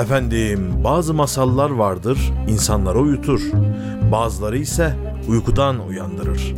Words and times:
Efendim 0.00 0.84
bazı 0.84 1.14
masallar 1.14 1.70
vardır 1.70 2.32
insanları 2.48 2.98
uyutur. 2.98 3.40
Bazıları 4.12 4.58
ise 4.58 4.94
uykudan 5.28 5.88
uyandırır. 5.88 6.54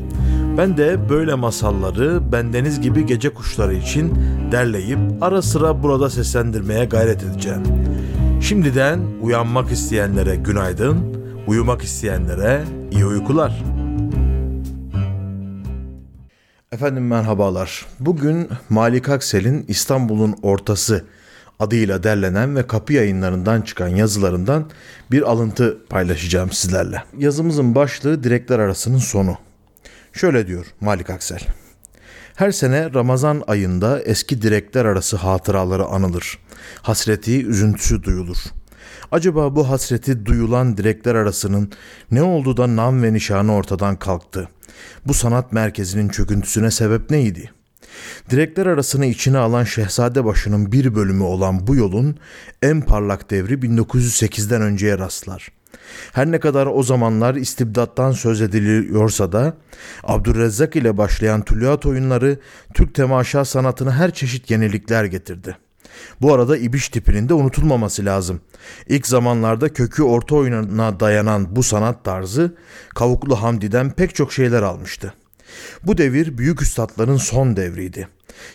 Ben 0.59 0.77
de 0.77 1.09
böyle 1.09 1.35
masalları 1.35 2.33
bendeniz 2.33 2.81
gibi 2.81 3.07
gece 3.07 3.35
kuşları 3.35 3.75
için 3.75 4.15
derleyip 4.53 4.99
ara 5.21 5.43
sıra 5.43 5.83
burada 5.83 6.11
seslendirmeye 6.11 6.85
gayret 6.85 7.23
edeceğim. 7.23 7.63
Şimdiden 8.41 9.01
uyanmak 9.23 9.73
isteyenlere 9.73 10.37
günaydın, 10.37 11.17
uyumak 11.47 11.83
isteyenlere 11.83 12.65
iyi 12.91 13.07
uykular. 13.07 13.65
Efendim 16.73 17.07
merhabalar. 17.07 17.87
Bugün 18.01 18.49
Malik 18.69 19.09
Aksel'in 19.09 19.65
İstanbul'un 19.69 20.35
Ortası 20.43 21.05
adıyla 21.63 22.03
derlenen 22.03 22.57
ve 22.57 22.67
kapı 22.67 22.93
yayınlarından 22.93 23.63
çıkan 23.63 23.89
yazılarından 23.89 24.71
bir 25.11 25.23
alıntı 25.23 25.79
paylaşacağım 25.89 26.53
sizlerle. 26.53 27.05
Yazımızın 27.19 27.75
başlığı 27.75 28.25
direkler 28.25 28.59
arasının 28.59 28.99
sonu. 28.99 29.39
Şöyle 30.13 30.47
diyor 30.47 30.67
Malik 30.81 31.11
Aksel. 31.11 31.41
Her 32.37 32.51
sene 32.51 32.95
Ramazan 32.95 33.43
ayında 33.47 34.03
eski 34.03 34.43
direkler 34.43 34.85
arası 34.85 35.17
hatıraları 35.17 35.85
anılır. 35.85 36.39
Hasreti, 36.83 37.47
üzüntüsü 37.47 38.03
duyulur. 38.03 38.39
Acaba 39.13 39.57
bu 39.57 39.71
hasreti 39.71 40.27
duyulan 40.27 40.77
direkler 40.77 41.15
arasının 41.15 41.73
ne 42.11 42.23
oldu 42.23 42.57
da 42.57 42.77
nam 42.77 43.03
ve 43.03 43.13
nişanı 43.13 43.55
ortadan 43.55 43.97
kalktı? 43.97 44.49
Bu 45.07 45.15
sanat 45.15 45.53
merkezinin 45.53 46.09
çöküntüsüne 46.09 46.71
sebep 46.71 47.11
neydi?'' 47.11 47.62
Direkler 48.31 48.67
arasını 48.67 49.07
içine 49.07 49.39
alan 49.39 49.65
Şehzadebaşı'nın 49.65 50.73
bir 50.73 50.95
bölümü 50.95 51.23
olan 51.23 51.67
bu 51.67 51.77
yolun 51.77 52.17
en 52.63 52.81
parlak 52.81 53.31
devri 53.31 53.55
1908'den 53.55 54.63
önceye 54.63 54.99
rastlar. 54.99 55.49
Her 56.13 56.31
ne 56.31 56.41
kadar 56.41 56.67
o 56.67 56.83
zamanlar 56.83 57.35
istibdattan 57.35 58.13
söz 58.13 58.41
ediliyorsa 58.41 59.33
da 59.33 59.57
Abdurrezzak 60.03 60.77
ile 60.77 60.99
başlayan 60.99 61.43
tülüat 61.43 61.87
oyunları 61.87 62.39
Türk 62.75 62.95
temaşa 62.95 63.45
sanatına 63.45 63.97
her 63.97 64.11
çeşit 64.11 64.51
yenilikler 64.51 65.05
getirdi. 65.05 65.57
Bu 66.21 66.35
arada 66.35 66.57
İbiş 66.57 66.89
tipinin 66.89 67.29
de 67.29 67.35
unutulmaması 67.35 68.05
lazım. 68.05 68.41
İlk 68.89 69.07
zamanlarda 69.07 69.69
kökü 69.73 70.03
orta 70.03 70.35
oyununa 70.35 71.01
dayanan 71.01 71.57
bu 71.57 71.63
sanat 71.63 72.05
tarzı 72.05 72.55
Kavuklu 72.95 73.43
Hamdi'den 73.43 73.91
pek 73.91 74.15
çok 74.15 74.33
şeyler 74.33 74.63
almıştı. 74.63 75.15
Bu 75.83 75.99
devir 75.99 76.39
büyük 76.39 76.63
üstadların 76.63 77.17
son 77.17 77.57
devriydi. 77.57 78.09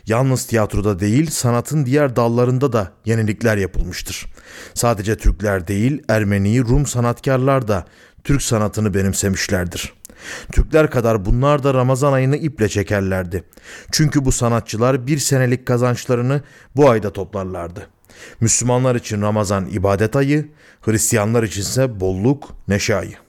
Yalnız 0.07 0.45
tiyatroda 0.45 0.99
değil, 0.99 1.29
sanatın 1.31 1.85
diğer 1.85 2.15
dallarında 2.15 2.73
da 2.73 2.91
yenilikler 3.05 3.57
yapılmıştır. 3.57 4.25
Sadece 4.73 5.17
Türkler 5.17 5.67
değil, 5.67 6.03
Ermeni, 6.07 6.61
Rum 6.61 6.85
sanatkarlar 6.85 7.67
da 7.67 7.85
Türk 8.23 8.41
sanatını 8.41 8.93
benimsemişlerdir. 8.93 9.93
Türkler 10.51 10.91
kadar 10.91 11.25
bunlar 11.25 11.63
da 11.63 11.73
Ramazan 11.73 12.13
ayını 12.13 12.37
iple 12.37 12.69
çekerlerdi. 12.69 13.43
Çünkü 13.91 14.25
bu 14.25 14.31
sanatçılar 14.31 15.07
bir 15.07 15.17
senelik 15.17 15.65
kazançlarını 15.65 16.41
bu 16.75 16.89
ayda 16.89 17.13
toplarlardı. 17.13 17.87
Müslümanlar 18.39 18.95
için 18.95 19.21
Ramazan 19.21 19.65
ibadet 19.65 20.15
ayı, 20.15 20.49
Hristiyanlar 20.81 21.43
içinse 21.43 21.99
bolluk, 21.99 22.55
neşe 22.67 22.95
ayı. 22.95 23.26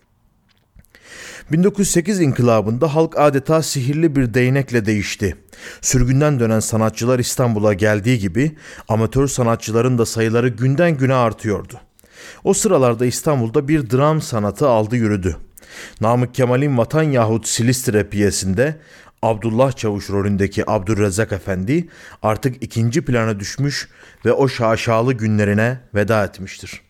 1908 1.52 2.20
inkılabında 2.20 2.94
halk 2.94 3.18
adeta 3.18 3.62
sihirli 3.62 4.16
bir 4.16 4.34
değnekle 4.34 4.86
değişti. 4.86 5.36
Sürgünden 5.80 6.40
dönen 6.40 6.60
sanatçılar 6.60 7.18
İstanbul'a 7.18 7.74
geldiği 7.74 8.18
gibi 8.18 8.56
amatör 8.88 9.28
sanatçıların 9.28 9.98
da 9.98 10.06
sayıları 10.06 10.48
günden 10.48 10.96
güne 10.96 11.14
artıyordu. 11.14 11.80
O 12.44 12.54
sıralarda 12.54 13.06
İstanbul'da 13.06 13.68
bir 13.68 13.90
dram 13.90 14.22
sanatı 14.22 14.68
aldı 14.68 14.96
yürüdü. 14.96 15.36
Namık 16.00 16.34
Kemal'in 16.34 16.78
Vatan 16.78 17.02
yahut 17.02 17.46
Silistre 17.48 18.08
piyesinde 18.08 18.76
Abdullah 19.22 19.72
Çavuş 19.72 20.10
rolündeki 20.10 20.70
Abdurrezzak 20.70 21.32
Efendi 21.32 21.88
artık 22.22 22.62
ikinci 22.62 23.04
plana 23.04 23.40
düşmüş 23.40 23.88
ve 24.24 24.32
o 24.32 24.48
şaşalı 24.48 25.12
günlerine 25.12 25.80
veda 25.94 26.24
etmiştir. 26.24 26.87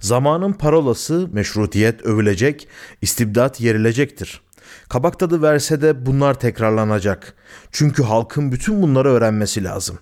Zamanın 0.00 0.52
parolası 0.52 1.28
meşrutiyet 1.32 2.02
övülecek, 2.02 2.68
istibdat 3.02 3.60
yerilecektir. 3.60 4.40
Kabak 4.88 5.18
tadı 5.18 5.42
verse 5.42 5.82
de 5.82 6.06
bunlar 6.06 6.40
tekrarlanacak. 6.40 7.34
Çünkü 7.72 8.02
halkın 8.02 8.52
bütün 8.52 8.82
bunları 8.82 9.08
öğrenmesi 9.08 9.64
lazım. 9.64 9.98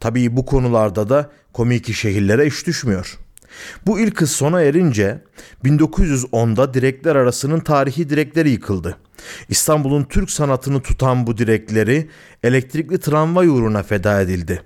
Tabii 0.00 0.36
bu 0.36 0.46
konularda 0.46 1.08
da 1.08 1.30
komiki 1.52 1.94
şehirlere 1.94 2.46
iş 2.46 2.66
düşmüyor. 2.66 3.18
Bu 3.86 4.00
ilk 4.00 4.20
hız 4.20 4.30
sona 4.30 4.62
erince 4.62 5.22
1910'da 5.64 6.74
direkler 6.74 7.16
arasının 7.16 7.60
tarihi 7.60 8.10
direkleri 8.10 8.50
yıkıldı. 8.50 8.96
İstanbul'un 9.48 10.04
Türk 10.04 10.30
sanatını 10.30 10.82
tutan 10.82 11.26
bu 11.26 11.38
direkleri 11.38 12.08
elektrikli 12.42 13.00
tramvay 13.00 13.48
uğruna 13.48 13.82
feda 13.82 14.20
edildi. 14.20 14.62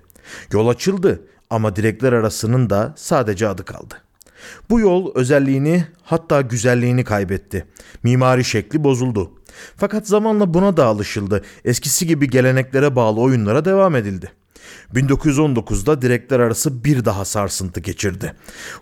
Yol 0.51 0.67
açıldı 0.67 1.21
ama 1.49 1.75
direkler 1.75 2.13
arasının 2.13 2.69
da 2.69 2.93
sadece 2.97 3.47
adı 3.47 3.65
kaldı. 3.65 3.95
Bu 4.69 4.79
yol 4.79 5.15
özelliğini 5.15 5.85
hatta 6.03 6.41
güzelliğini 6.41 7.03
kaybetti. 7.03 7.65
Mimari 8.03 8.43
şekli 8.43 8.83
bozuldu. 8.83 9.31
Fakat 9.75 10.07
zamanla 10.07 10.53
buna 10.53 10.77
da 10.77 10.85
alışıldı. 10.85 11.43
Eskisi 11.65 12.07
gibi 12.07 12.29
geleneklere 12.29 12.95
bağlı 12.95 13.19
oyunlara 13.21 13.65
devam 13.65 13.95
edildi. 13.95 14.31
1919'da 14.95 16.01
direkler 16.01 16.39
arası 16.39 16.83
bir 16.83 17.05
daha 17.05 17.25
sarsıntı 17.25 17.79
geçirdi. 17.79 18.35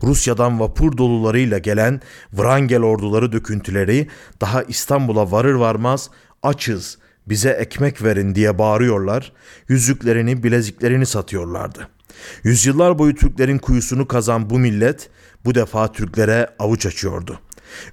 Rusya'dan 0.04 0.60
vapur 0.60 0.98
dolularıyla 0.98 1.58
gelen 1.58 2.02
Vrangel 2.34 2.84
orduları 2.84 3.32
döküntüleri 3.32 4.08
daha 4.42 4.64
İstanbul'a 4.64 5.32
varır 5.32 5.54
varmaz 5.54 6.10
açız, 6.44 6.98
bize 7.30 7.50
ekmek 7.50 8.04
verin 8.04 8.36
diye 8.36 8.58
bağırıyorlar, 8.58 9.34
yüzüklerini, 9.68 10.44
bileziklerini 10.44 11.06
satıyorlardı. 11.06 11.88
Yüzyıllar 12.44 13.00
boyu 13.00 13.16
Türklerin 13.16 13.58
kuyusunu 13.58 14.08
kazan 14.08 14.50
bu 14.50 14.60
millet 14.60 15.10
bu 15.46 15.56
defa 15.56 15.92
Türklere 15.92 16.50
avuç 16.60 16.86
açıyordu. 16.86 17.40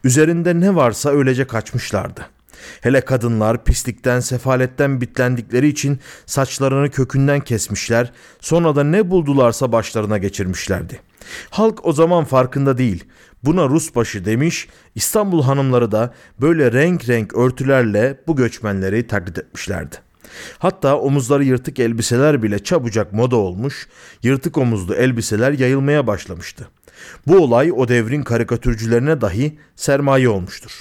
Üzerinde 0.05 0.61
ne 0.61 0.75
varsa 0.75 1.11
öylece 1.11 1.47
kaçmışlardı. 1.47 2.27
Hele 2.81 3.01
kadınlar 3.01 3.65
pislikten, 3.65 4.21
sefaletten 4.21 5.01
bitlendikleri 5.01 5.69
için 5.69 5.99
saçlarını 6.27 6.91
kökünden 6.91 7.41
kesmişler, 7.41 8.13
sonra 8.41 8.77
da 8.77 8.85
ne 8.85 9.11
buldularsa 9.11 9.73
başlarına 9.73 10.19
geçirmişlerdi. 10.19 11.01
Halk 11.51 11.87
o 11.87 11.93
zaman 11.93 12.25
farkında 12.25 12.79
değil. 12.79 13.05
Buna 13.45 13.69
Rusbaşı 13.69 14.25
demiş, 14.25 14.69
İstanbul 14.95 15.43
hanımları 15.43 15.93
da 15.93 16.15
böyle 16.41 16.73
renk 16.73 17.09
renk 17.09 17.37
örtülerle 17.37 18.21
bu 18.27 18.37
göçmenleri 18.37 19.07
taklit 19.07 19.39
etmişlerdi. 19.39 19.97
Hatta 20.59 20.99
omuzları 20.99 21.45
yırtık 21.45 21.81
elbiseler 21.81 22.43
bile 22.43 22.59
çabucak 22.59 23.13
moda 23.13 23.37
olmuş, 23.37 23.89
yırtık 24.23 24.59
omuzlu 24.59 24.95
elbiseler 24.95 25.53
yayılmaya 25.53 26.07
başlamıştı. 26.07 26.69
Bu 27.27 27.37
olay 27.39 27.73
o 27.77 27.89
devrin 27.89 28.23
karikatürcülerine 28.23 29.21
dahi 29.21 29.59
sermaye 29.77 30.29
olmuştur. 30.29 30.81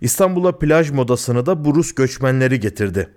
İstanbul'a 0.00 0.58
plaj 0.58 0.90
modasını 0.90 1.46
da 1.46 1.64
bu 1.64 1.74
Rus 1.74 1.94
göçmenleri 1.94 2.60
getirdi. 2.60 3.08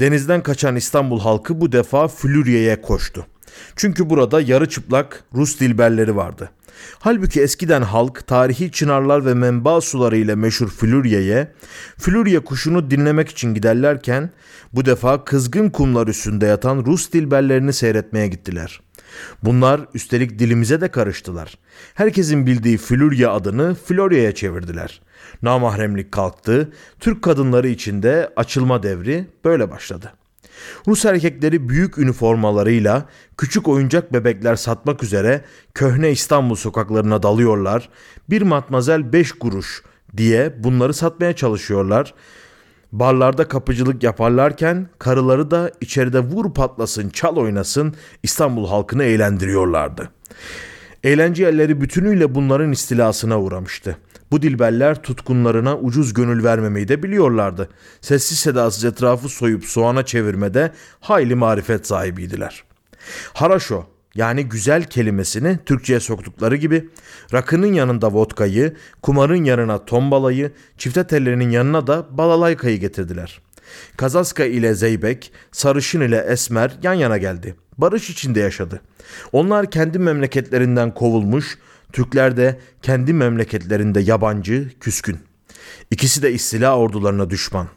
Denizden 0.00 0.42
kaçan 0.42 0.76
İstanbul 0.76 1.20
halkı 1.20 1.60
bu 1.60 1.72
defa 1.72 2.08
Flüriye'ye 2.08 2.80
koştu. 2.80 3.26
Çünkü 3.76 4.10
burada 4.10 4.40
yarı 4.40 4.68
çıplak 4.68 5.24
Rus 5.34 5.60
dilberleri 5.60 6.16
vardı. 6.16 6.50
Halbuki 6.98 7.40
eskiden 7.42 7.82
halk 7.82 8.26
tarihi 8.26 8.72
çınarlar 8.72 9.26
ve 9.26 9.34
menba 9.34 9.80
suları 9.80 10.16
ile 10.16 10.34
meşhur 10.34 10.68
Flüriye'ye, 10.68 11.52
Flüriye 11.98 12.40
kuşunu 12.40 12.90
dinlemek 12.90 13.28
için 13.28 13.54
giderlerken 13.54 14.30
bu 14.72 14.84
defa 14.84 15.24
kızgın 15.24 15.70
kumlar 15.70 16.06
üstünde 16.06 16.46
yatan 16.46 16.84
Rus 16.86 17.12
dilberlerini 17.12 17.72
seyretmeye 17.72 18.28
gittiler.'' 18.28 18.89
Bunlar 19.42 19.80
üstelik 19.94 20.38
dilimize 20.38 20.80
de 20.80 20.88
karıştılar. 20.88 21.58
Herkesin 21.94 22.46
bildiği 22.46 22.78
Florya 22.78 23.32
adını 23.32 23.74
Florya'ya 23.74 24.34
çevirdiler. 24.34 25.00
Namahremlik 25.42 26.12
kalktı, 26.12 26.72
Türk 27.00 27.22
kadınları 27.22 27.68
içinde 27.68 28.32
açılma 28.36 28.82
devri 28.82 29.26
böyle 29.44 29.70
başladı. 29.70 30.12
Rus 30.88 31.04
erkekleri 31.04 31.68
büyük 31.68 31.98
üniformalarıyla 31.98 33.08
küçük 33.36 33.68
oyuncak 33.68 34.12
bebekler 34.12 34.56
satmak 34.56 35.02
üzere 35.02 35.44
köhne 35.74 36.10
İstanbul 36.10 36.54
sokaklarına 36.54 37.22
dalıyorlar. 37.22 37.88
Bir 38.30 38.42
matmazel 38.42 39.12
beş 39.12 39.32
kuruş 39.32 39.82
diye 40.16 40.64
bunları 40.64 40.94
satmaya 40.94 41.32
çalışıyorlar 41.32 42.14
Barlarda 42.92 43.48
kapıcılık 43.48 44.02
yaparlarken 44.02 44.88
karıları 44.98 45.50
da 45.50 45.70
içeride 45.80 46.20
vur 46.20 46.54
patlasın 46.54 47.08
çal 47.08 47.36
oynasın 47.36 47.94
İstanbul 48.22 48.68
halkını 48.68 49.04
eğlendiriyorlardı. 49.04 50.10
Eğlence 51.04 51.42
yerleri 51.42 51.80
bütünüyle 51.80 52.34
bunların 52.34 52.72
istilasına 52.72 53.40
uğramıştı. 53.40 53.96
Bu 54.30 54.42
dilberler 54.42 55.02
tutkunlarına 55.02 55.78
ucuz 55.78 56.14
gönül 56.14 56.44
vermemeyi 56.44 56.88
de 56.88 57.02
biliyorlardı. 57.02 57.68
Sessiz 58.00 58.38
sedasız 58.38 58.84
etrafı 58.84 59.28
soyup 59.28 59.64
soğana 59.64 60.04
çevirmede 60.04 60.72
hayli 61.00 61.34
marifet 61.34 61.86
sahibiydiler. 61.86 62.64
Haraşo 63.32 63.86
yani 64.14 64.44
güzel 64.44 64.84
kelimesini 64.84 65.58
Türkçe'ye 65.66 66.00
soktukları 66.00 66.56
gibi 66.56 66.88
rakının 67.32 67.72
yanında 67.72 68.12
vodkayı, 68.12 68.76
kumarın 69.02 69.44
yanına 69.44 69.84
tombalayı, 69.84 70.52
çifte 70.78 71.06
tellerinin 71.06 71.50
yanına 71.50 71.86
da 71.86 72.06
balalaykayı 72.18 72.80
getirdiler. 72.80 73.40
Kazaska 73.96 74.44
ile 74.44 74.74
Zeybek, 74.74 75.32
Sarışın 75.52 76.00
ile 76.00 76.18
Esmer 76.28 76.78
yan 76.82 76.94
yana 76.94 77.18
geldi. 77.18 77.54
Barış 77.78 78.10
içinde 78.10 78.40
yaşadı. 78.40 78.80
Onlar 79.32 79.70
kendi 79.70 79.98
memleketlerinden 79.98 80.94
kovulmuş, 80.94 81.58
Türkler 81.92 82.36
de 82.36 82.60
kendi 82.82 83.12
memleketlerinde 83.12 84.00
yabancı, 84.00 84.70
küskün. 84.80 85.18
İkisi 85.90 86.22
de 86.22 86.32
istila 86.32 86.78
ordularına 86.78 87.30
düşman. 87.30 87.68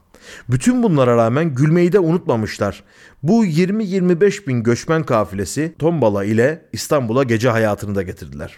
Bütün 0.49 0.83
bunlara 0.83 1.17
rağmen 1.17 1.55
gülmeyi 1.55 1.91
de 1.91 1.99
unutmamışlar. 1.99 2.83
Bu 3.23 3.45
20-25 3.45 4.47
bin 4.47 4.63
göçmen 4.63 5.03
kafilesi 5.03 5.75
Tombala 5.79 6.23
ile 6.23 6.65
İstanbul'a 6.73 7.23
gece 7.23 7.49
hayatını 7.49 7.95
da 7.95 8.01
getirdiler. 8.01 8.57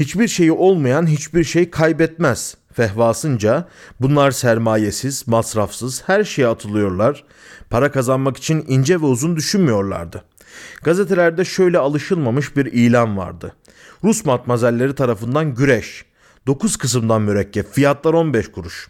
Hiçbir 0.00 0.28
şeyi 0.28 0.52
olmayan 0.52 1.06
hiçbir 1.06 1.44
şey 1.44 1.70
kaybetmez. 1.70 2.56
Fehvasınca 2.72 3.68
bunlar 4.00 4.30
sermayesiz, 4.30 5.28
masrafsız 5.28 6.02
her 6.06 6.24
şeye 6.24 6.48
atılıyorlar. 6.48 7.24
Para 7.70 7.92
kazanmak 7.92 8.36
için 8.36 8.64
ince 8.68 9.00
ve 9.00 9.04
uzun 9.04 9.36
düşünmüyorlardı. 9.36 10.24
Gazetelerde 10.82 11.44
şöyle 11.44 11.78
alışılmamış 11.78 12.56
bir 12.56 12.66
ilan 12.66 13.16
vardı. 13.16 13.54
Rus 14.04 14.24
matmazelleri 14.24 14.94
tarafından 14.94 15.54
güreş. 15.54 16.04
9 16.46 16.76
kısımdan 16.76 17.22
mürekkep. 17.22 17.72
Fiyatlar 17.72 18.14
15 18.14 18.52
kuruş. 18.52 18.88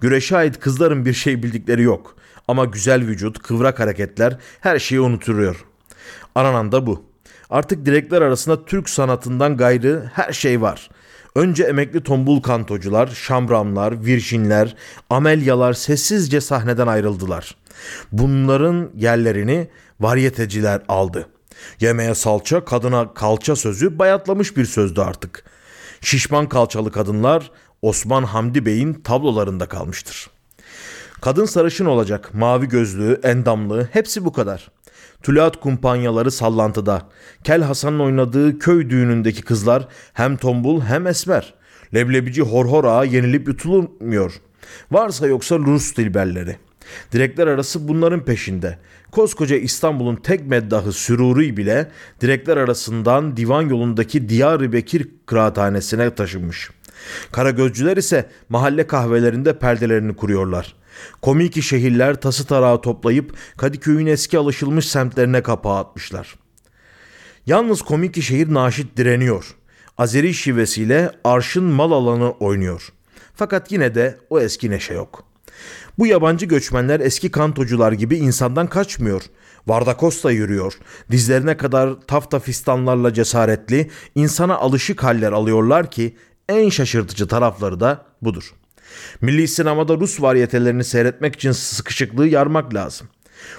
Güreşe 0.00 0.36
ait 0.36 0.60
kızların 0.60 1.04
bir 1.04 1.14
şey 1.14 1.42
bildikleri 1.42 1.82
yok. 1.82 2.16
Ama 2.52 2.64
güzel 2.64 3.06
vücut, 3.06 3.38
kıvrak 3.38 3.80
hareketler 3.80 4.36
her 4.60 4.78
şeyi 4.78 5.00
unuturuyor. 5.00 5.64
Aranan 6.34 6.72
da 6.72 6.86
bu. 6.86 7.04
Artık 7.50 7.86
direkler 7.86 8.22
arasında 8.22 8.64
Türk 8.64 8.88
sanatından 8.88 9.56
gayrı 9.56 10.10
her 10.14 10.32
şey 10.32 10.60
var. 10.60 10.90
Önce 11.34 11.64
emekli 11.64 12.02
tombul 12.02 12.40
kantocular, 12.40 13.06
şambramlar, 13.06 14.04
virjinler, 14.04 14.76
amelyalar 15.10 15.72
sessizce 15.72 16.40
sahneden 16.40 16.86
ayrıldılar. 16.86 17.56
Bunların 18.12 18.90
yerlerini 18.94 19.68
varyeteciler 20.00 20.82
aldı. 20.88 21.26
Yemeğe 21.80 22.14
salça, 22.14 22.64
kadına 22.64 23.14
kalça 23.14 23.56
sözü 23.56 23.98
bayatlamış 23.98 24.56
bir 24.56 24.64
sözdü 24.64 25.00
artık. 25.00 25.44
Şişman 26.00 26.48
kalçalı 26.48 26.92
kadınlar 26.92 27.50
Osman 27.82 28.24
Hamdi 28.24 28.66
Bey'in 28.66 28.94
tablolarında 28.94 29.66
kalmıştır. 29.68 30.30
Kadın 31.22 31.44
sarışın 31.44 31.86
olacak, 31.86 32.34
mavi 32.34 32.68
gözlü, 32.68 33.20
endamlı, 33.22 33.88
hepsi 33.92 34.24
bu 34.24 34.32
kadar. 34.32 34.70
Tülat 35.22 35.60
kumpanyaları 35.60 36.30
sallantıda. 36.30 37.02
Kel 37.44 37.62
Hasan'ın 37.62 37.98
oynadığı 37.98 38.58
köy 38.58 38.90
düğünündeki 38.90 39.42
kızlar 39.42 39.88
hem 40.12 40.36
tombul 40.36 40.80
hem 40.80 41.06
esmer. 41.06 41.54
Leblebici 41.94 42.42
horhor 42.42 42.84
ağa 42.84 43.04
yenilip 43.04 43.48
yutulmuyor. 43.48 44.32
Varsa 44.90 45.26
yoksa 45.26 45.58
Rus 45.58 45.96
dilberleri. 45.96 46.56
Direkler 47.12 47.46
arası 47.46 47.88
bunların 47.88 48.24
peşinde. 48.24 48.78
Koskoca 49.10 49.56
İstanbul'un 49.56 50.16
tek 50.16 50.46
meddahı 50.46 50.92
Süruri 50.92 51.56
bile 51.56 51.90
direkler 52.20 52.56
arasından 52.56 53.36
divan 53.36 53.62
yolundaki 53.62 54.28
Diyar-ı 54.28 54.72
Bekir 54.72 55.08
kıraathanesine 55.26 56.14
taşınmış. 56.14 56.70
Karagözcüler 57.32 57.96
ise 57.96 58.30
mahalle 58.48 58.86
kahvelerinde 58.86 59.58
perdelerini 59.58 60.16
kuruyorlar. 60.16 60.81
Komiki 61.22 61.62
şehirler 61.62 62.20
tası 62.20 62.46
tarağı 62.46 62.80
toplayıp 62.80 63.36
Kadıköy'ün 63.56 64.06
eski 64.06 64.38
alışılmış 64.38 64.88
semtlerine 64.88 65.42
kapağı 65.42 65.78
atmışlar. 65.78 66.34
Yalnız 67.46 67.82
komiki 67.82 68.22
şehir 68.22 68.54
Naşit 68.54 68.96
direniyor. 68.96 69.54
Azeri 69.98 70.34
şivesiyle 70.34 71.10
arşın 71.24 71.64
mal 71.64 71.92
alanı 71.92 72.30
oynuyor. 72.30 72.92
Fakat 73.34 73.72
yine 73.72 73.94
de 73.94 74.18
o 74.30 74.40
eski 74.40 74.70
neşe 74.70 74.94
yok. 74.94 75.24
Bu 75.98 76.06
yabancı 76.06 76.46
göçmenler 76.46 77.00
eski 77.00 77.30
kantocular 77.30 77.92
gibi 77.92 78.16
insandan 78.16 78.66
kaçmıyor. 78.66 79.22
Vardakosta 79.66 80.30
yürüyor. 80.30 80.72
Dizlerine 81.10 81.56
kadar 81.56 82.00
tafta 82.00 82.38
fistanlarla 82.38 83.14
cesaretli, 83.14 83.90
insana 84.14 84.56
alışık 84.56 85.02
haller 85.02 85.32
alıyorlar 85.32 85.90
ki 85.90 86.16
en 86.48 86.68
şaşırtıcı 86.68 87.28
tarafları 87.28 87.80
da 87.80 88.06
budur. 88.22 88.54
Milli 89.20 89.48
sinemada 89.48 89.94
Rus 89.94 90.22
varyetelerini 90.22 90.84
seyretmek 90.84 91.34
için 91.34 91.52
sıkışıklığı 91.52 92.28
yarmak 92.28 92.74
lazım. 92.74 93.08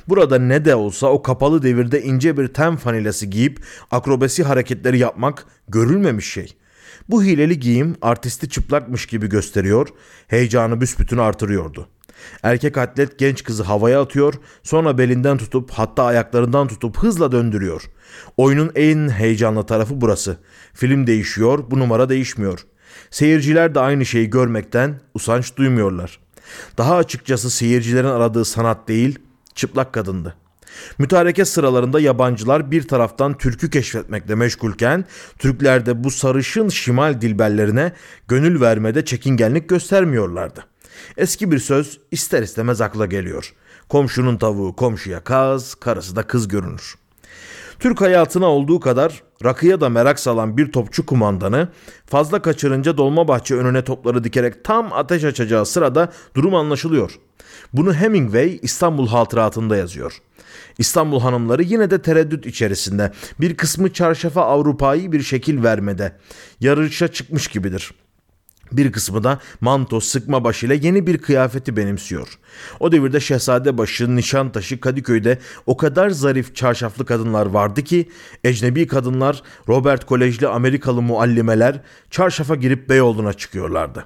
Burada 0.08 0.40
ne 0.40 0.66
de 0.66 0.76
olsa 0.76 1.08
o 1.08 1.22
kapalı 1.22 1.64
devirde 1.64 2.02
ince 2.02 2.38
bir 2.38 2.48
ten 2.48 2.76
fanilası 2.76 3.26
giyip 3.26 3.60
akrobasi 3.92 4.44
hareketleri 4.44 5.00
yapmak 5.00 5.46
görülmemiş 5.68 6.32
şey. 6.32 6.56
Bu 7.10 7.24
hileli 7.24 7.60
giyim 7.60 7.96
artisti 8.02 8.50
çıplakmış 8.50 9.06
gibi 9.06 9.30
gösteriyor, 9.30 9.88
heyecanı 10.28 10.82
büsbütün 10.82 11.18
artırıyordu. 11.18 11.88
Erkek 12.44 12.78
atlet 12.78 13.20
genç 13.20 13.44
kızı 13.44 13.64
havaya 13.64 14.02
atıyor, 14.02 14.34
sonra 14.64 14.98
belinden 14.98 15.38
tutup 15.38 15.72
hatta 15.72 16.04
ayaklarından 16.04 16.68
tutup 16.68 16.98
hızla 16.98 17.32
döndürüyor. 17.32 17.84
Oyunun 18.38 18.72
en 18.76 19.10
heyecanlı 19.10 19.66
tarafı 19.66 20.02
burası. 20.02 20.38
Film 20.74 21.08
değişiyor, 21.08 21.64
bu 21.72 21.80
numara 21.80 22.10
değişmiyor. 22.10 22.66
Seyirciler 23.12 23.76
de 23.76 23.80
aynı 23.80 24.06
şeyi 24.06 24.30
görmekten 24.30 25.00
usanç 25.14 25.58
duymuyorlar. 25.58 26.20
Daha 26.78 26.96
açıkçası 26.96 27.52
seyircilerin 27.52 28.08
aradığı 28.08 28.46
sanat 28.46 28.88
değil, 28.88 29.20
çıplak 29.56 29.94
kadındı. 29.94 30.36
Mütareke 30.98 31.46
sıralarında 31.46 32.00
yabancılar 32.00 32.72
bir 32.72 32.88
taraftan 32.88 33.38
Türk'ü 33.38 33.70
keşfetmekle 33.70 34.36
meşgulken 34.36 35.06
Türkler 35.40 35.86
de 35.86 36.04
bu 36.04 36.12
sarışın 36.12 36.70
şimal 36.70 37.22
dilberlerine 37.22 37.94
gönül 38.28 38.62
vermede 38.62 39.06
çekingenlik 39.06 39.70
göstermiyorlardı. 39.70 40.66
Eski 41.18 41.52
bir 41.52 41.60
söz 41.60 42.00
ister 42.12 42.44
istemez 42.44 42.82
akla 42.82 43.06
geliyor. 43.06 43.54
Komşunun 43.90 44.38
tavuğu 44.38 44.76
komşuya 44.76 45.20
kaz, 45.20 45.76
karısı 45.76 46.16
da 46.16 46.24
kız 46.24 46.48
görünür. 46.48 46.96
Türk 47.80 48.02
hayatına 48.02 48.46
olduğu 48.46 48.80
kadar 48.80 49.24
rakıya 49.44 49.82
da 49.82 49.90
merak 49.90 50.20
salan 50.20 50.58
bir 50.58 50.72
topçu 50.72 51.06
kumandanı 51.06 51.68
fazla 52.06 52.42
kaçırınca 52.42 52.98
Dolmabahçe 52.98 53.56
önüne 53.56 53.84
topları 53.84 54.24
dikerek 54.24 54.64
tam 54.64 54.94
ateş 54.94 55.24
açacağı 55.24 55.66
sırada 55.66 56.12
durum 56.36 56.56
anlaşılıyor. 56.56 57.20
Bunu 57.74 57.94
Hemingway 57.94 58.60
İstanbul 58.62 59.08
hatıratında 59.08 59.76
yazıyor. 59.76 60.22
İstanbul 60.78 61.20
hanımları 61.20 61.64
yine 61.64 61.92
de 61.92 62.02
tereddüt 62.02 62.46
içerisinde. 62.46 63.12
Bir 63.40 63.58
kısmı 63.58 63.94
çarşafa 63.94 64.42
Avrupa'yı 64.42 65.12
bir 65.12 65.22
şekil 65.22 65.64
vermede. 65.64 66.16
Yarışa 66.60 67.08
çıkmış 67.08 67.48
gibidir. 67.48 67.92
Bir 68.74 68.92
kısmı 68.92 69.24
da 69.24 69.40
manto 69.62 70.00
sıkma 70.00 70.44
başıyla 70.44 70.76
yeni 70.76 71.08
bir 71.08 71.18
kıyafeti 71.18 71.78
benimsiyor. 71.78 72.40
O 72.80 72.92
devirde 72.92 73.20
Şehzadebaşı, 73.20 74.16
Nişantaşı, 74.16 74.80
Kadıköy'de 74.80 75.40
o 75.66 75.78
kadar 75.78 76.10
zarif 76.10 76.56
çarşaflı 76.56 77.06
kadınlar 77.06 77.46
vardı 77.46 77.84
ki 77.84 78.10
ecnebi 78.44 78.88
kadınlar, 78.88 79.44
Robert 79.70 80.06
Kolejli 80.06 80.48
Amerikalı 80.48 81.02
muallimeler 81.02 81.82
çarşafa 82.10 82.56
girip 82.56 82.90
Beyoğlu'na 82.90 83.34
çıkıyorlardı. 83.34 84.06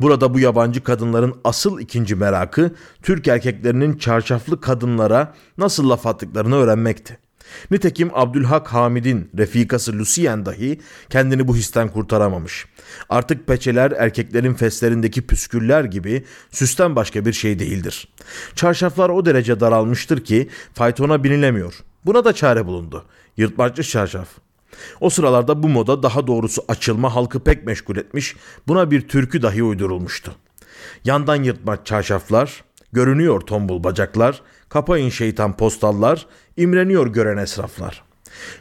Burada 0.00 0.34
bu 0.34 0.40
yabancı 0.40 0.84
kadınların 0.84 1.34
asıl 1.44 1.80
ikinci 1.80 2.14
merakı 2.14 2.74
Türk 3.02 3.28
erkeklerinin 3.28 3.98
çarşaflı 3.98 4.60
kadınlara 4.60 5.34
nasıl 5.58 5.90
laf 5.90 6.06
attıklarını 6.06 6.56
öğrenmekti. 6.56 7.27
Nitekim 7.70 8.10
Abdülhak 8.14 8.68
Hamid'in 8.68 9.30
refikası 9.38 9.92
Lucien 9.92 10.46
dahi 10.46 10.80
kendini 11.10 11.48
bu 11.48 11.56
histen 11.56 11.88
kurtaramamış. 11.88 12.66
Artık 13.08 13.46
peçeler 13.46 13.90
erkeklerin 13.90 14.54
feslerindeki 14.54 15.26
püsküller 15.26 15.84
gibi 15.84 16.24
süsten 16.50 16.96
başka 16.96 17.26
bir 17.26 17.32
şey 17.32 17.58
değildir. 17.58 18.08
Çarşaflar 18.54 19.08
o 19.08 19.26
derece 19.26 19.60
daralmıştır 19.60 20.24
ki 20.24 20.48
faytona 20.74 21.24
binilemiyor. 21.24 21.74
Buna 22.06 22.24
da 22.24 22.32
çare 22.32 22.66
bulundu. 22.66 23.04
Yırtmaçlı 23.36 23.82
çarşaf. 23.82 24.28
O 25.00 25.10
sıralarda 25.10 25.62
bu 25.62 25.68
moda 25.68 26.02
daha 26.02 26.26
doğrusu 26.26 26.64
açılma 26.68 27.14
halkı 27.14 27.44
pek 27.44 27.66
meşgul 27.66 27.96
etmiş, 27.96 28.36
buna 28.68 28.90
bir 28.90 29.08
türkü 29.08 29.42
dahi 29.42 29.62
uydurulmuştu. 29.62 30.34
Yandan 31.04 31.42
yırtmaç 31.42 31.86
çarşaflar, 31.86 32.64
görünüyor 32.92 33.40
tombul 33.40 33.84
bacaklar, 33.84 34.42
kapayın 34.68 35.08
şeytan 35.08 35.56
postallar, 35.56 36.26
imreniyor 36.56 37.06
gören 37.06 37.36
esraflar. 37.36 38.02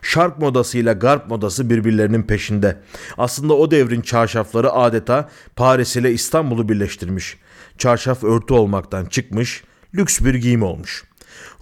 Şark 0.01 0.39
modasıyla 0.39 0.93
garp 0.93 1.29
modası 1.29 1.69
birbirlerinin 1.69 2.23
peşinde. 2.23 2.77
Aslında 3.17 3.53
o 3.53 3.71
devrin 3.71 4.01
çarşafları 4.01 4.71
adeta 4.71 5.29
Paris 5.55 5.95
ile 5.95 6.11
İstanbul'u 6.11 6.69
birleştirmiş. 6.69 7.37
Çarşaf 7.77 8.23
örtü 8.23 8.53
olmaktan 8.53 9.05
çıkmış, 9.05 9.63
lüks 9.95 10.21
bir 10.21 10.35
giyim 10.35 10.63
olmuş. 10.63 11.03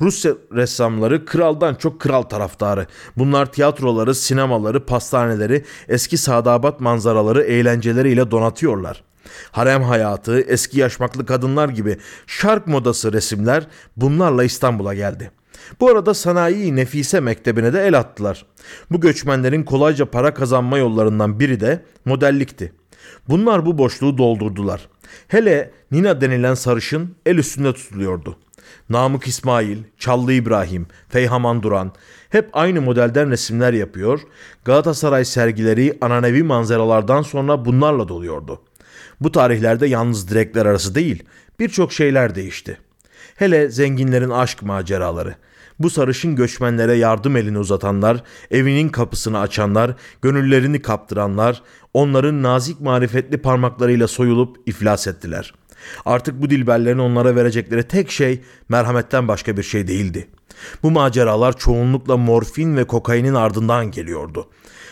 Rus 0.02 0.26
ressamları 0.54 1.26
kraldan 1.26 1.76
çok 1.76 2.02
kral 2.02 2.22
taraftarı. 2.22 2.88
Bunlar 3.18 3.52
tiyatroları, 3.52 4.16
sinemaları, 4.16 4.86
pastaneleri, 4.86 5.66
eski 5.88 6.18
sadabat 6.18 6.80
manzaraları, 6.80 7.44
eğlenceleriyle 7.44 8.32
donatıyorlar. 8.32 9.04
Harem 9.52 9.84
hayatı, 9.84 10.40
eski 10.40 10.80
yaşmaklı 10.80 11.26
kadınlar 11.26 11.70
gibi 11.70 11.98
şark 12.28 12.68
modası 12.68 13.14
resimler 13.14 13.68
bunlarla 13.98 14.44
İstanbul'a 14.44 14.94
geldi. 14.94 15.32
Bu 15.80 15.90
arada 15.90 16.14
sanayi 16.14 16.76
Nefise 16.76 17.20
Mektebi'ne 17.20 17.74
de 17.74 17.88
el 17.88 17.98
attılar. 17.98 18.46
Bu 18.92 19.02
göçmenlerin 19.02 19.64
kolayca 19.64 20.06
para 20.06 20.34
kazanma 20.34 20.78
yollarından 20.78 21.40
biri 21.40 21.60
de 21.60 21.86
modellikti. 22.06 22.74
Bunlar 23.30 23.66
bu 23.66 23.78
boşluğu 23.78 24.18
doldurdular. 24.18 24.88
Hele 25.28 25.72
Nina 25.92 26.22
denilen 26.22 26.54
sarışın 26.54 27.16
el 27.26 27.38
üstünde 27.38 27.74
tutuluyordu. 27.74 28.38
Namık 28.90 29.28
İsmail, 29.28 29.78
Çallı 29.98 30.34
İbrahim, 30.34 30.88
Feyhaman 31.10 31.64
Duran 31.64 31.92
hep 32.30 32.50
aynı 32.54 32.82
modelden 32.82 33.30
resimler 33.32 33.74
yapıyor. 33.74 34.22
Galatasaray 34.66 35.26
sergileri 35.26 35.98
ananevi 36.02 36.44
manzaralardan 36.44 37.22
sonra 37.22 37.66
bunlarla 37.66 38.08
doluyordu. 38.08 38.62
Bu 39.22 39.32
tarihlerde 39.32 39.88
yalnız 39.88 40.30
direkler 40.30 40.66
arası 40.66 40.96
değil, 40.96 41.24
birçok 41.60 41.94
şeyler 41.94 42.36
değişti. 42.36 42.78
Hele 43.36 43.70
zenginlerin 43.70 44.30
aşk 44.30 44.64
maceraları. 44.64 45.36
Bu 45.80 45.90
sarışın 45.90 46.36
göçmenlere 46.36 46.94
yardım 46.94 47.36
elini 47.38 47.60
uzatanlar, 47.60 48.24
evinin 48.52 48.90
kapısını 48.90 49.40
açanlar, 49.40 49.96
gönüllerini 50.22 50.82
kaptıranlar, 50.82 51.62
onların 51.94 52.44
nazik 52.44 52.82
marifetli 52.82 53.38
parmaklarıyla 53.38 54.08
soyulup 54.08 54.58
iflas 54.66 55.08
ettiler. 55.08 55.54
Artık 56.06 56.42
bu 56.42 56.50
dilberlerin 56.50 57.00
onlara 57.00 57.36
verecekleri 57.36 57.84
tek 57.84 58.12
şey 58.12 58.42
merhametten 58.70 59.28
başka 59.28 59.58
bir 59.58 59.64
şey 59.64 59.88
değildi. 59.88 60.28
Bu 60.84 60.92
maceralar 60.92 61.58
çoğunlukla 61.58 62.18
morfin 62.18 62.78
ve 62.78 62.84
kokainin 62.84 63.34
ardından 63.34 63.92
geliyordu. 63.92 64.50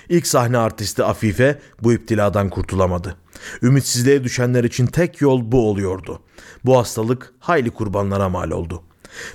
İlk 0.09 0.27
sahne 0.27 0.57
artisti 0.57 1.03
Afife 1.03 1.59
bu 1.83 1.93
iptiladan 1.93 2.49
kurtulamadı. 2.49 3.15
Ümitsizliğe 3.61 4.23
düşenler 4.23 4.63
için 4.63 4.85
tek 4.85 5.21
yol 5.21 5.51
bu 5.51 5.69
oluyordu. 5.69 6.19
Bu 6.65 6.77
hastalık 6.77 7.33
hayli 7.39 7.69
kurbanlara 7.69 8.29
mal 8.29 8.51
oldu. 8.51 8.83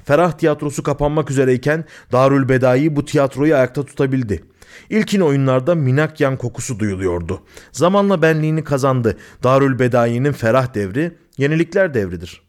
Ferah 0.04 0.32
tiyatrosu 0.32 0.82
kapanmak 0.82 1.30
üzereyken 1.30 1.84
Darül 2.12 2.48
Bedai 2.48 2.96
bu 2.96 3.04
tiyatroyu 3.04 3.54
ayakta 3.54 3.82
tutabildi. 3.82 4.44
İlkin 4.90 5.20
oyunlarda 5.20 5.74
Minakyan 5.74 6.36
kokusu 6.36 6.78
duyuluyordu. 6.78 7.42
Zamanla 7.72 8.22
benliğini 8.22 8.64
kazandı. 8.64 9.16
Darül 9.42 9.78
Bedai'nin 9.78 10.32
ferah 10.32 10.74
devri 10.74 11.18
yenilikler 11.38 11.94
devridir. 11.94 12.42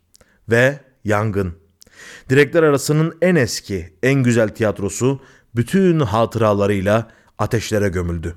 Ve 0.49 0.79
yangın. 1.03 1.53
Direkler 2.29 2.63
arasının 2.63 3.17
en 3.21 3.35
eski, 3.35 3.93
en 4.03 4.23
güzel 4.23 4.49
tiyatrosu 4.49 5.21
bütün 5.55 5.99
hatıralarıyla 5.99 7.07
ateşlere 7.37 7.89
gömüldü. 7.89 8.35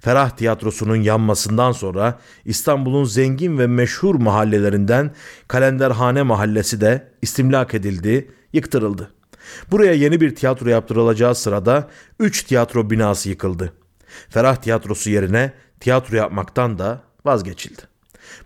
Ferah 0.00 0.30
Tiyatrosu'nun 0.30 0.96
yanmasından 0.96 1.72
sonra 1.72 2.18
İstanbul'un 2.44 3.04
zengin 3.04 3.58
ve 3.58 3.66
meşhur 3.66 4.14
mahallelerinden 4.14 5.14
Kalenderhane 5.48 6.22
Mahallesi 6.22 6.80
de 6.80 7.12
istimlak 7.22 7.74
edildi, 7.74 8.30
yıktırıldı. 8.52 9.10
Buraya 9.70 9.92
yeni 9.92 10.20
bir 10.20 10.34
tiyatro 10.34 10.68
yaptırılacağı 10.68 11.34
sırada 11.34 11.88
3 12.18 12.42
tiyatro 12.42 12.90
binası 12.90 13.28
yıkıldı. 13.28 13.72
Ferah 14.28 14.56
Tiyatrosu 14.56 15.10
yerine 15.10 15.52
tiyatro 15.80 16.16
yapmaktan 16.16 16.78
da 16.78 17.02
vazgeçildi. 17.24 17.82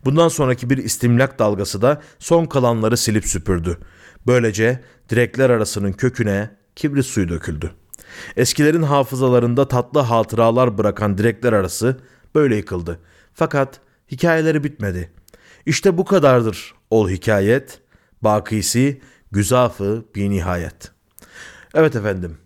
Bundan 0.05 0.29
sonraki 0.29 0.71
bir 0.71 0.79
istimlak 0.79 1.39
dalgası 1.39 1.83
da 1.83 2.03
son 2.19 2.47
kalanları 2.47 2.97
silip 2.97 3.27
süpürdü. 3.27 3.79
Böylece 4.27 4.81
direkler 5.11 5.51
arasının 5.51 5.93
köküne 5.93 6.51
kibrit 6.77 7.07
suyu 7.07 7.29
döküldü. 7.29 7.71
Eskilerin 8.37 8.83
hafızalarında 8.83 9.69
tatlı 9.69 10.01
hatıralar 10.01 10.79
bırakan 10.79 11.19
direkler 11.19 11.53
arası 11.53 12.01
böyle 12.35 12.57
yıkıldı. 12.57 13.01
Fakat 13.35 13.81
hikayeleri 14.11 14.65
bitmedi. 14.65 15.11
İşte 15.67 15.99
bu 15.99 16.05
kadardır 16.05 16.75
ol 16.91 17.09
hikayet, 17.09 17.81
bakisi 18.23 19.01
güzafı 19.33 20.05
bir 20.15 20.31
nihayet. 20.31 20.91
Evet 21.75 21.97
efendim, 21.97 22.39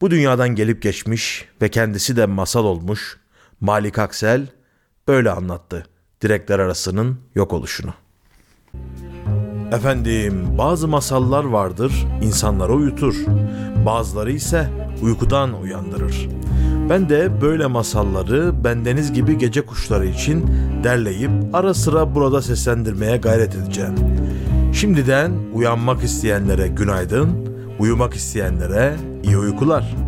bu 0.00 0.10
dünyadan 0.10 0.48
gelip 0.48 0.82
geçmiş 0.82 1.48
ve 1.62 1.68
kendisi 1.68 2.16
de 2.16 2.26
masal 2.26 2.64
olmuş 2.64 3.18
Malik 3.60 3.98
Aksel 3.98 4.46
böyle 5.08 5.30
anlattı 5.30 5.86
direkler 6.22 6.58
arasının 6.58 7.20
yok 7.34 7.52
oluşunu. 7.52 7.94
Efendim 9.72 10.58
bazı 10.58 10.88
masallar 10.88 11.44
vardır 11.44 12.06
insanları 12.22 12.72
uyutur. 12.72 13.14
Bazıları 13.86 14.32
ise 14.32 14.68
uykudan 15.02 15.62
uyandırır. 15.62 16.28
Ben 16.90 17.08
de 17.08 17.40
böyle 17.40 17.66
masalları 17.66 18.64
bendeniz 18.64 19.12
gibi 19.12 19.38
gece 19.38 19.66
kuşları 19.66 20.06
için 20.06 20.46
derleyip 20.84 21.30
ara 21.52 21.74
sıra 21.74 22.14
burada 22.14 22.42
seslendirmeye 22.42 23.16
gayret 23.16 23.54
edeceğim. 23.54 23.94
Şimdiden 24.72 25.32
uyanmak 25.54 26.04
isteyenlere 26.04 26.68
günaydın, 26.68 27.28
uyumak 27.78 28.14
isteyenlere 28.14 28.96
iyi 29.22 29.38
uykular. 29.38 30.07